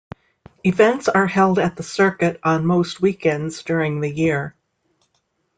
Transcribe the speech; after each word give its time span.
Events 0.63 1.07
are 1.09 1.27
held 1.27 1.59
at 1.59 1.75
the 1.75 1.83
circuit 1.83 2.39
on 2.41 2.65
most 2.65 3.01
weekends 3.03 3.61
during 3.61 4.01
the 4.01 4.09
year. 4.09 4.55